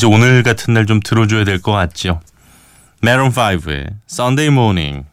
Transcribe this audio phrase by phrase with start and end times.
[0.00, 2.22] 왠지 오늘 같은 날 좀 들어줘야 될 것 같죠.
[3.02, 5.04] 마룬 5의 Sunday Morning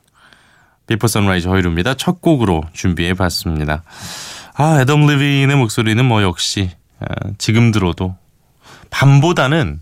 [0.88, 1.96] 비포 선라이즈 허일후입니다.
[1.96, 3.84] 첫 곡으로 준비해 봤습니다.
[4.54, 6.71] 아, 애덤 리빈의 목소리는 뭐 역시
[7.02, 7.05] 아,
[7.38, 8.15] 지금 들어도
[8.90, 9.82] 밤보다는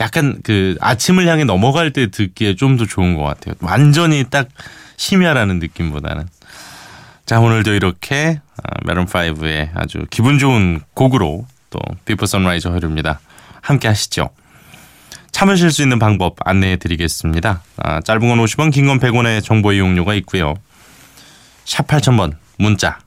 [0.00, 3.54] 약간 그 아침을 향해 넘어갈 때 듣기에 좀 더 좋은 것 같아요.
[3.60, 4.48] 완전히 딱
[4.98, 6.28] 심야라는 느낌보다는.
[7.24, 8.42] 자, 오늘도 이렇게
[8.84, 13.18] 마룬 5의 아주 기분 좋은 곡으로 또 비포 선라이즈 허일후입니다.
[13.62, 14.30] 함께 하시죠.
[15.32, 17.62] 참여하실 수 있는 방법 안내해 드리겠습니다.
[17.78, 20.54] 아, 짧은 건 50원, 긴 건 100원의 정보 이용료가 있고요.
[21.64, 22.98] 샵 8000번 문자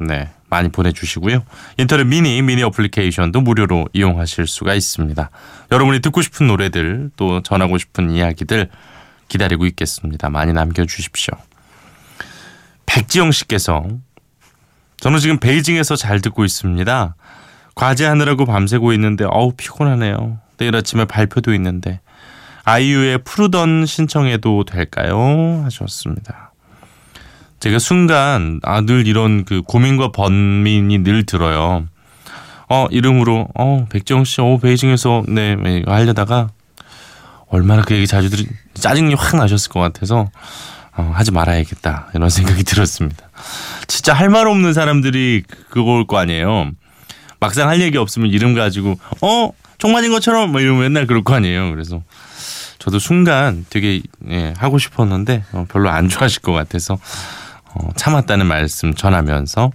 [0.00, 1.44] 네 많이 보내주시고요.
[1.76, 5.30] 인터넷 미니 미니 어플리케이션도 무료로 이용하실 수가 있습니다.
[5.72, 8.70] 여러분이 듣고 싶은 노래들 또 전하고 싶은 이야기들
[9.28, 10.30] 기다리고 있겠습니다.
[10.30, 11.34] 많이 남겨주십시오.
[12.86, 13.86] 백지영 씨께서
[15.00, 17.16] 저는 지금 베이징에서 잘 듣고 있습니다.
[17.76, 20.38] 과제하느라고 밤새고 있는데 어우 피곤하네요.
[20.56, 22.00] 내일 아침에 발표도 있는데
[22.64, 25.62] 아이유의 푸르던 신청해도 될까요?
[25.64, 26.52] 하셨습니다.
[27.60, 31.86] 제가 순간 아 늘 이런 그 고민과 번민이 늘 들어요.
[32.68, 36.48] 어 이름으로 어 백정 씨, 어 베이징에서 네, 네 이거 하려다가
[37.48, 40.30] 얼마나 그 얘기 자주 들이 짜증이 확 나셨을 것 같아서
[40.96, 43.28] 어, 하지 말아야겠다 이런 생각이 들었습니다.
[43.86, 46.70] 진짜 할 말 없는 사람들이 그걸 거 아니에요.
[47.40, 51.34] 막상 할 얘기 없으면 이름 가지고 어 총 맞은 것처럼 뭐 이러면 맨날 그럴 거
[51.34, 51.70] 아니에요.
[51.70, 52.02] 그래서
[52.78, 56.98] 저도 순간 되게 예, 하고 싶었는데 어, 별로 안 좋아하실 것 같아서
[57.74, 59.70] 어, 참았다는 말씀 전하면서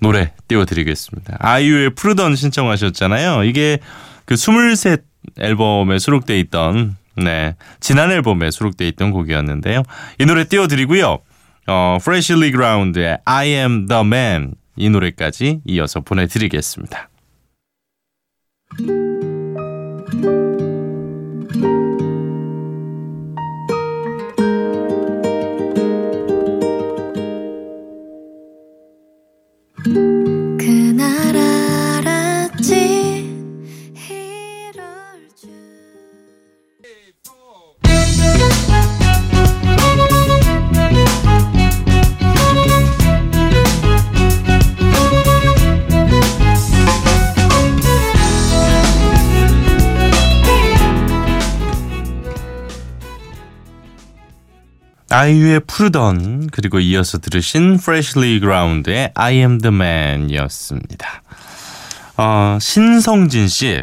[0.00, 1.36] 노래 띄워드리겠습니다.
[1.38, 3.44] 아이유의 푸르던 신청하셨잖아요.
[3.44, 3.78] 이게
[4.24, 5.04] 그 스물셋
[5.38, 9.82] 앨범에 수록돼 있던 네 지난 앨범에 수록돼 있던 곡이었는데요.
[10.18, 11.18] 이 노래 띄워드리고요.
[11.66, 17.10] 어, Freshly Ground의 I Am The Man 이 노래까지 이어서 보내드리겠습니다.
[55.14, 61.22] 아이유의 푸르던 그리고 이어서 들으신 Freshly Ground의 I Am The Man이었습니다.
[62.16, 63.80] 어, 신성진 씨,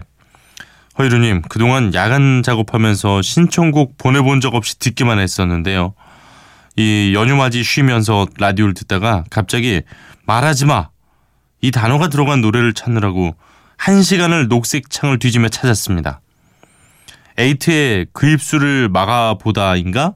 [1.00, 5.94] 허이루님 그동안 야간 작업하면서 신청곡 보내본 적 없이 듣기만 했었는데요.
[6.76, 9.84] 이 연휴맞이 쉬면서 라디오를 듣다가 갑자기
[10.26, 10.90] 말하지 마!
[11.62, 13.38] 이 단어가 들어간 노래를 찾느라고
[13.78, 16.20] 한 시간을 녹색 창을 뒤지며 찾았습니다.
[17.38, 20.16] 에이트의 그 입술을 막아보다인가?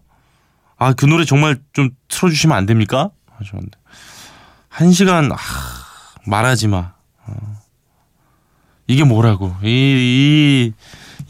[0.77, 3.09] 아, 그 노래 정말 좀 틀어주시면 안 됩니까?
[3.37, 3.77] 하셨는데.
[4.69, 5.37] 한 시간, 아,
[6.25, 6.93] 말하지 마.
[7.25, 7.33] 어.
[8.87, 9.55] 이게 뭐라고.
[9.63, 10.73] 이, 이,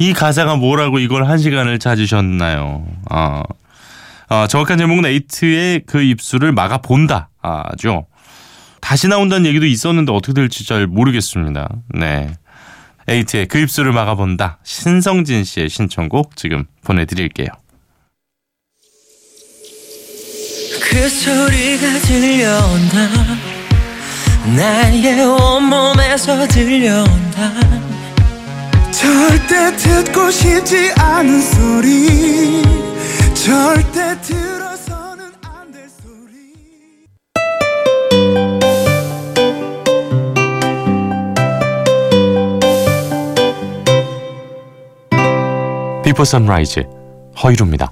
[0.03, 2.85] 이 가사가 뭐라고 이걸 한 시간을 찾으셨나요?
[3.09, 3.43] 아,
[4.27, 7.29] 아 정확한 제목은 에이트의 그 입술을 막아본다.
[7.41, 8.07] 아죠.
[8.81, 11.69] 다시 나온다는 얘기도 있었는데 어떻게 될지 잘 모르겠습니다.
[11.89, 12.33] 네.
[13.07, 14.59] 에이트의 그 입술을 막아본다.
[14.63, 17.47] 신성진 씨의 신청곡 지금 보내드릴게요.
[20.89, 23.09] 그 소리가 들려온다.
[24.55, 27.51] 나의 온몸에서 들려온다.
[28.91, 32.63] 절대 듣고 싶지 않은 소리.
[33.33, 37.05] 절대 들어서는 안 될 소리.
[46.03, 46.83] 비포 선라이즈
[47.43, 47.91] 허일후입니다.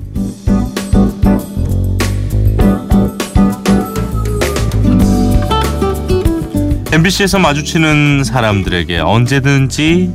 [6.91, 10.11] MBC에서 마주치는 사람들에게 언제든지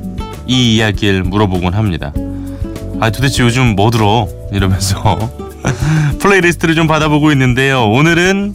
[0.46, 2.12] 이 이야기를 물어보곤 합니다.
[3.00, 4.28] 아 도대체 요즘 뭐 들어?
[4.52, 5.18] 이러면서
[6.20, 7.84] playlist를 좀 받아보고 있는데요.
[7.84, 8.54] 오늘은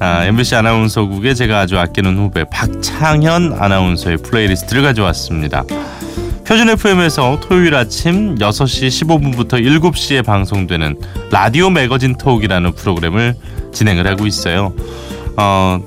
[0.00, 5.62] 아, MBC 아나운서국에 제가 아주 아끼는 후배 박창현 아나운서의 playlist를 가져왔습니다.
[6.44, 10.96] 표준 FM에서 토요일 아침 6시 15분부터 7시에 방송되는
[11.30, 13.36] 라디오 매거진 톡이라는 프로그램을
[13.72, 14.74] 진행을 하고 있어요.
[15.36, 15.80] 어,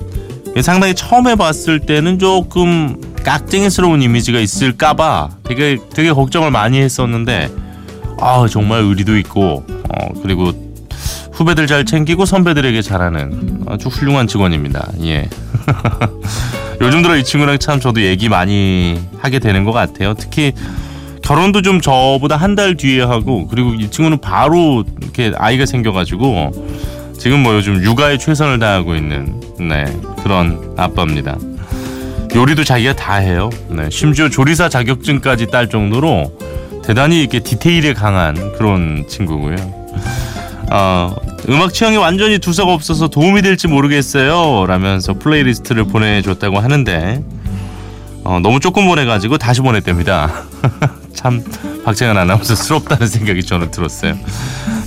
[0.62, 7.48] 상당히 처음 해봤을 때는 조금 깍쟁이스러운 이미지가 있을까봐 되게 되게 걱정을 많이 했었는데
[8.20, 10.52] 아 정말 의리도 있고 어, 그리고
[11.32, 14.88] 후배들 잘 챙기고 선배들에게 잘하는 아주 훌륭한 직원입니다.
[15.02, 15.28] 예.
[16.80, 20.14] 요즘 들어 이 친구랑 참 저도 얘기 많이 하게 되는 것 같아요.
[20.14, 20.52] 특히
[21.22, 26.50] 결혼도 좀 저보다 한 달 뒤에 하고 그리고 이 친구는 바로 이렇게 아이가 생겨가지고
[27.18, 29.84] 지금 뭐 요즘 육아에 최선을 다하고 있는 네
[30.22, 31.36] 그런 아빠입니다.
[32.34, 33.50] 요리도 자기가 다 해요.
[33.68, 36.32] 네, 심지어 조리사 자격증까지 딸 정도로
[36.84, 39.56] 대단히 이렇게 디테일에 강한 그런 친구고요.
[40.70, 41.14] 어,
[41.48, 44.66] 음악 취향이 완전히 두서가 없어서 도움이 될지 모르겠어요.
[44.66, 47.24] 라면서 playlist를 보내줬다고 하는데
[48.24, 50.44] 어, 너무 조금 보내가지고 다시 보냈답니다.
[51.14, 51.42] 참
[51.84, 54.16] 박창현 아나운서 스럽다는 생각이 저는 들었어요.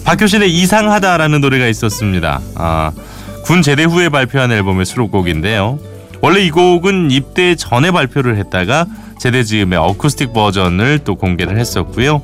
[0.03, 2.42] 박효신의 이상하다라는 노래가 있었습니다.
[2.56, 2.92] 아,
[3.44, 5.80] 군 제대 후에 발표한 앨범의 수록곡인데요.
[6.21, 8.86] 원래 이 곡은 입대 전에 발표를 했다가
[9.19, 12.21] 제대 즈음의 어쿠스틱 버전을 또 공개를 했었고요.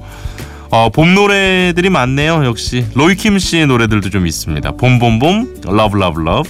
[0.69, 2.45] 어, 봄 노래들이 많네요.
[2.45, 4.71] 역시 로이킴 씨의 노래들도 좀 있습니다.
[4.71, 6.49] 봄봄봄, Love Love Love,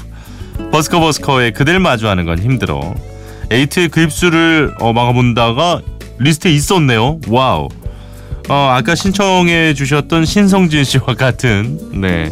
[0.72, 2.96] 버스커 버스커의 그댈 마주하는 건 힘들어.
[3.52, 5.82] 에이트의 그 입술을 어, 막아본다가
[6.20, 7.20] 리스트에 있었네요.
[7.28, 7.70] Wow.
[8.50, 12.32] 어, 아까 신청해 주셨던 신성진 씨와 같은 네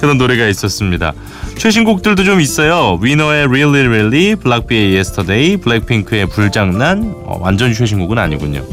[0.00, 1.12] 그런 노래가 있었습니다.
[1.58, 2.98] 최신 곡들도 좀 있어요.
[3.00, 7.14] 위너의 Really Really, 블락비의 Yesterday, 블랙핑크의 불장난.
[7.24, 8.64] 어, 완전 최신곡은 아니군요.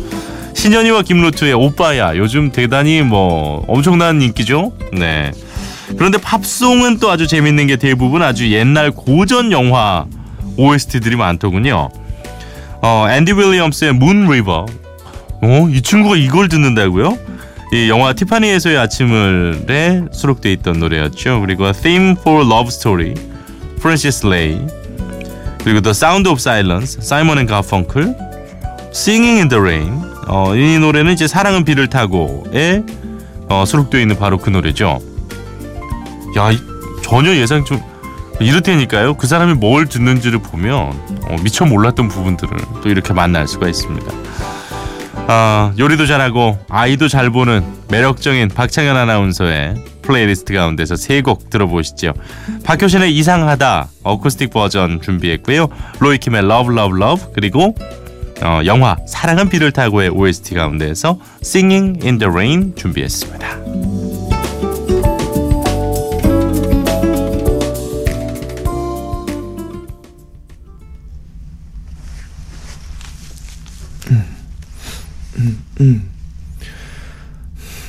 [0.55, 4.71] 신현희와 김루트의 오빠야 요즘 대단히 뭐 엄청난 인기죠.
[4.93, 5.31] 네.
[5.97, 10.05] 그런데 팝송은 또 아주 재밌는 게 대부분 아주 옛날 고전 영화
[10.57, 11.89] OST들이 많더군요.
[12.81, 14.65] 어, 앤디 윌리엄스의 Moon River.
[15.41, 17.17] 어, 이 친구가 이걸 듣는다고요?
[17.71, 21.39] 이 영화 티파니에서의 아침을에 수록돼 있던 노래였죠.
[21.41, 23.13] 그리고 Theme for Love Story,
[23.79, 24.59] 프랜시스 레이,
[25.63, 28.15] 그리고 The Sound of Silence, 사이먼 앤 가펑클,
[28.91, 30.01] Singing in the Rain.
[30.27, 32.83] 어, 이 노래는 이제 사랑은 비를 타고에
[33.49, 34.99] 어, 수록되어 있는 바로 그 노래죠.
[36.37, 36.51] 야,
[37.01, 37.81] 전혀 예상 좀
[38.39, 39.15] 이렇다니까요.
[39.15, 40.75] 그 사람이 뭘 듣는지를 보면
[41.23, 44.11] 어, 미처 몰랐던 부분들을 또 이렇게 만날 수가 있습니다.
[45.31, 52.13] 어, 요리도 잘하고 아이도 잘 보는 매력적인 박창현 아나운서의 플레이리스트 가운데서 세 곡 들어보시죠.
[52.63, 55.67] 박효신의 이상하다 어쿠스틱 버전 준비했고요.
[55.99, 57.75] 로이킴의 Love Love Love 그리고
[58.41, 63.98] 어, 영화 사랑은 비를 타고의 OST 가운데에서 Singing in the Rain 준비했습니다.
[75.79, 76.01] 嗯，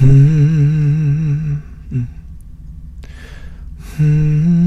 [0.00, 1.60] 嗯，
[3.98, 4.59] 嗯。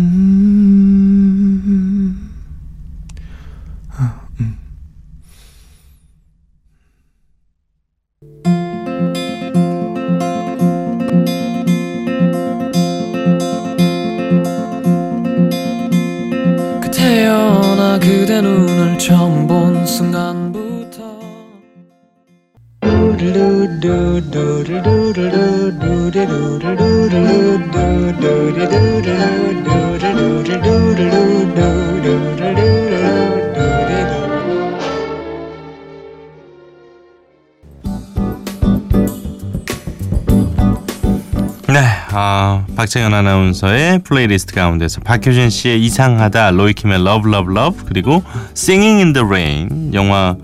[42.16, 48.24] 아, 박창현 아나운서의 플레이리스트 가운데서 박효신 씨의 이상하다, 로이킴의 Love Love Love 그리고
[48.56, 50.36] Singing in the Rain 영화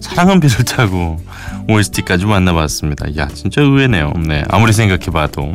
[0.00, 1.18] 사랑은 비를 타고
[1.70, 3.16] OST까지 만나봤습니다.
[3.16, 4.12] 야, 진짜 의외네요.
[4.26, 5.54] 네, 아무리 생각해봐도.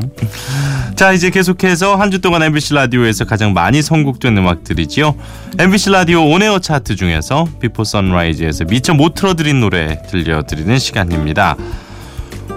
[0.95, 5.15] 자, 이제 계속해서 한 주 동안 MBC 라디오에서 가장 많이 선곡된 음악들이지요.
[5.59, 11.57] MBC 라디오 on air 차트 중에서 비포 선라이즈에서 미처 못 틀어드린 노래 들려드리는 시간입니다.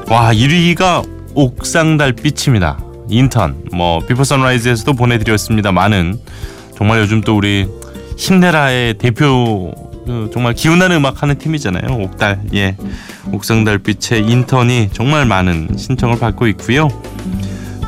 [0.09, 2.79] 와 1위가 옥상 달빛입니다.
[3.11, 5.73] 인턴 뭐 비포 선라이즈에서도 보내드렸습니다.
[5.73, 6.21] 많은
[6.77, 7.67] 정말 요즘 또 우리
[8.17, 9.73] 힘내라의 대표
[10.09, 11.95] 그 정말 기운나는 음악 하는 팀이잖아요.
[12.01, 12.77] 옥달 예
[13.31, 16.89] 옥상달빛의 인턴이 정말 많은 신청을 받고 있고요.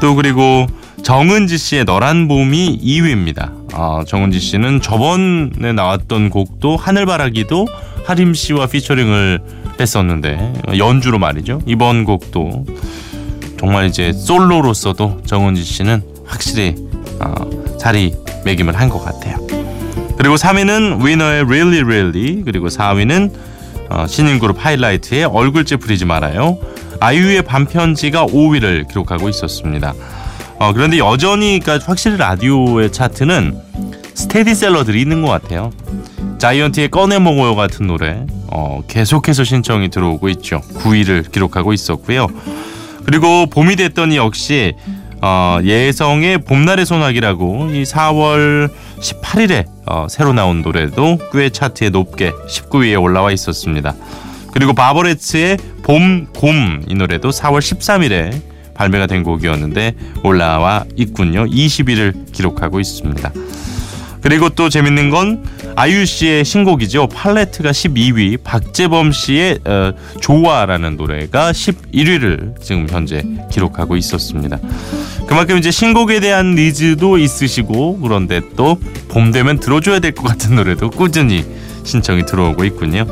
[0.02, 0.66] 또 그리고
[1.02, 3.52] 정은지 씨의 너란 봄이 2위입니다.
[3.72, 7.66] 아, 정은지 씨는 저번에 나왔던 곡도 하늘바라기도
[8.04, 9.40] 하림 씨와 피처링을
[9.80, 11.62] 했었는데 연주로 말이죠.
[11.64, 12.66] 이번 곡도
[13.58, 16.74] 정말 이제 솔로로서도 정은지 씨는 확실히
[17.18, 17.32] 어,
[17.78, 19.38] 자리 매김을 한 것 같아요.
[20.20, 23.32] 그리고 3위는 위너의 Really Really 그리고 4위는
[23.88, 26.58] 어, 신인 그룹 하이라이트의 얼굴 찌푸리지 말아요.
[27.00, 29.94] 아이유의 반편지가 5위를 기록하고 있었습니다.
[30.58, 33.58] 어, 그런데 여전히 그러니까 확실히 라디오의 차트는
[34.12, 35.72] 스테디셀러들이 있는 것 같아요.
[36.36, 40.60] 자이언티의 꺼내 먹어요 같은 노래 어, 계속해서 신청이 들어오고 있죠.
[40.74, 42.26] 9위를 기록하고 있었고요.
[43.06, 44.74] 그리고 봄이 됐더니 역시
[45.22, 48.70] 어, 예성의 봄날의 소나기라고 이 4월
[49.00, 53.94] 18일에 어, 새로 나온 노래도 꽤 차트에 높게 19위에 올라와 있었습니다.
[54.52, 58.40] 그리고 바버레츠의 봄 곰 이 노래도 4월 13일에
[58.74, 61.44] 발매가 된 곡이었는데 올라와 있군요.
[61.46, 63.30] 20위를 기록하고 있습니다.
[64.22, 65.44] 그리고 또 재밌는 건
[65.76, 67.08] 아이유 씨의 신곡이죠.
[67.08, 74.58] 팔레트가 12위, 박재범 씨의 어, 좋아라는 노래가 11위를 지금 현재 기록하고 있었습니다.
[75.30, 78.76] 그만큼 이제 신곡에 대한 needs도 있으시고 그런데 또
[79.08, 81.44] 봄 되면 들어줘야 될 것 같은 노래도 꾸준히
[81.84, 83.06] 신청이 들어오고 있군요.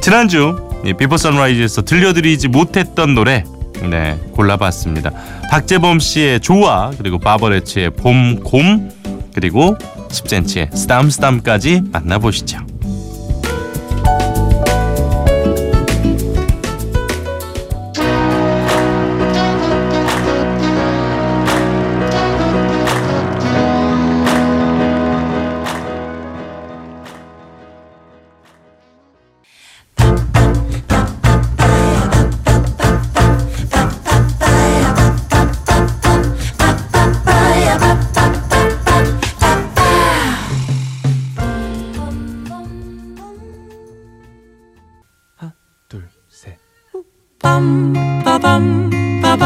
[0.00, 0.56] 지난주
[0.98, 3.44] 비포 선라이즈에서 들려드리지 못했던 노래
[3.90, 5.10] 네 골라봤습니다.
[5.50, 8.90] 박재범 씨의 좋아 그리고 바버레츠의 봄곰
[9.34, 9.76] 그리고
[10.08, 12.69] 10cm의 스담스담까지 만나보시죠.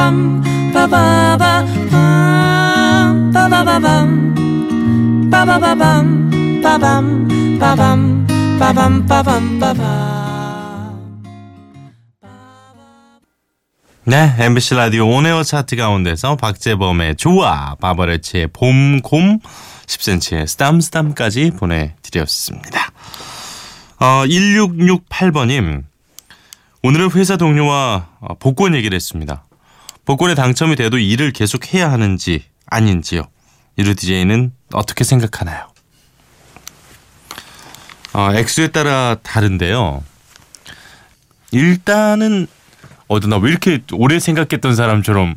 [0.05, 0.43] 빠밤
[0.73, 3.33] 빠바바 빰.
[3.33, 8.27] 빠바바밤 빠바바밤 빠밤 빠밤.
[8.59, 9.85] 빠밤 빠밤 빠밤
[14.05, 19.39] 네, MBC 라디오 온에어 차트 가운데서 박재범의 좋아, 바버레치의 봄 곰,
[19.87, 22.91] 10cm의 스담 스담까지 보내드렸습니다.
[23.99, 25.85] 어, 1668번님,
[26.83, 29.44] 오늘은 회사 동료와 어, 복권 얘기를 했습니다.
[30.05, 33.23] 복권에 당첨이 돼도 일을 계속 해야 하는지 아닌지요.
[33.77, 35.69] 이루 DJ는 어떻게 생각하나요?
[38.13, 40.05] 어, 액수에 따라 다른데요.
[41.51, 42.47] 일단은
[43.09, 45.35] 어디 나왜 이렇게 오래 생각했던 사람처럼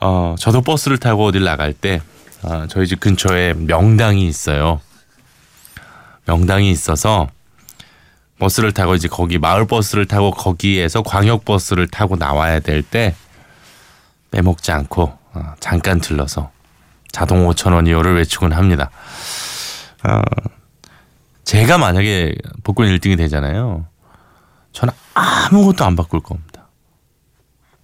[0.00, 2.00] 어 저도 버스를 타고 어딜 나갈 때
[2.42, 4.80] 어, 저희 집 근처에 명당이 있어요.
[6.26, 7.28] 명당이 있어서
[8.38, 13.14] 버스를 타고 이제 거기 마을 버스를 타고 거기에서 광역 버스를 타고 나와야 될 때
[14.30, 16.50] 빼먹지 않고 어, 잠깐 들러서
[17.12, 18.90] 자동 5천 원이요를 외치곤 합니다.
[20.04, 20.20] 어,
[21.44, 23.86] 제가 만약에 복권 1등이 되잖아요.
[24.72, 26.68] 저는 아무것도 안 바꿀 겁니다.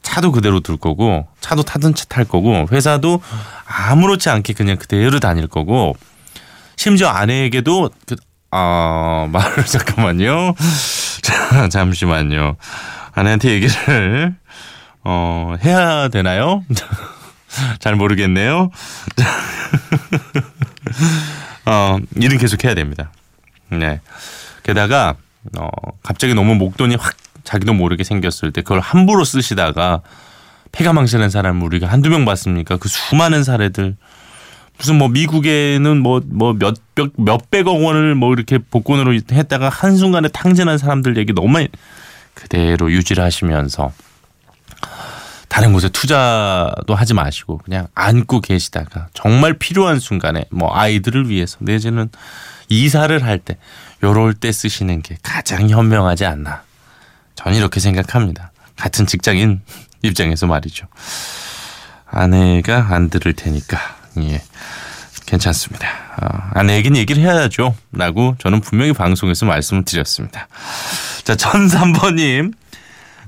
[0.03, 3.21] 차도 그대로 둘 거고 차도 타던 차탈 거고 회사도
[3.65, 5.97] 아무렇지 않게 그냥 그대로 다닐 거고
[6.77, 8.17] 심지어 아내에게도 그,
[8.57, 10.55] 아 말을 잠깐만요.
[11.23, 12.55] 자, 잠시만요.
[13.13, 14.37] 아내한테 얘기를
[15.03, 16.65] 어 해야 되나요?
[17.81, 18.71] 잘 모르겠네요.
[21.67, 23.11] 어 일은 계속 해야 됩니다.
[23.71, 24.01] 네.
[24.63, 25.17] 게다가
[25.59, 25.67] 어,
[26.05, 30.03] 갑자기 너무 목돈이 확 자기도 모르게 생겼을 때 그걸 함부로 쓰시다가
[30.71, 32.77] 폐가 망신한 사람 우리가 한두 명 봤습니까?
[32.77, 33.97] 그 수많은 사례들
[34.79, 41.17] 무슨 뭐 미국에는 뭐 뭐 몇백 몇백억 원을 뭐 이렇게 복권으로 했다가 한순간에 탕진한 사람들
[41.17, 41.69] 얘기 너무 많이
[42.35, 43.93] 그대로 유지를 하시면서
[45.49, 52.09] 다른 곳에 투자도 하지 마시고 그냥 안고 계시다가 정말 필요한 순간에 뭐 아이들을 위해서 내지는
[52.69, 53.57] 이사를 할 때
[54.03, 56.63] 요럴 때 쓰시는 게 가장 현명하지 않나.
[57.37, 58.53] 저는 이렇게 생각합니다.
[58.77, 59.63] 같은 직장인
[60.03, 60.87] 입장에서 말이죠.
[62.07, 63.79] 아내가 안 들을 테니까
[64.23, 64.43] 예
[65.27, 65.89] 괜찮습니다.
[66.21, 67.75] 어, 아내에겐 얘기를 해야죠.
[67.93, 70.49] 라고 저는 분명히 방송에서 말씀을 드렸습니다.
[71.25, 72.53] 자, 1003번님.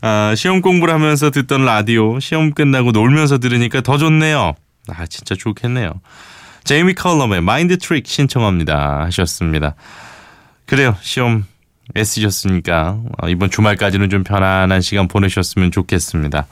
[0.02, 4.54] 아, 시험 공부를 하면서 듣던 라디오 시험 끝나고 놀면서 들으니까 더 좋네요.
[4.88, 5.90] 아 진짜 좋겠네요.
[6.64, 9.74] 제이미 컬럼의 Mind Trick 신청합니다 하셨습니다.
[10.66, 10.96] 그래요.
[11.00, 11.44] 시험
[11.96, 16.46] 애쓰셨으니까 어, 이번 주말까지는 좀 편안한 시간 보내셨으면 좋겠습니다.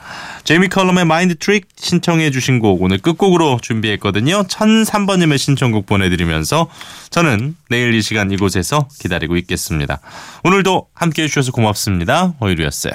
[0.45, 4.45] 제이미 컬럼의 Mind Trick 신청해 주신 곡 오늘 끝곡으로 준비했거든요.
[4.45, 6.69] 1003번님의 신청곡 보내드리면서
[7.11, 10.01] 저는 내일 이 시간 이곳에서 기다리고 있겠습니다.
[10.45, 12.35] 오늘도 함께해 주셔서 고맙습니다.
[12.41, 12.95] 허일후였어요.